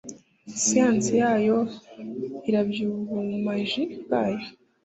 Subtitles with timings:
[0.61, 1.57] Siyanse yayo
[2.47, 2.85] irabya
[3.17, 4.45] ubumaji bwayo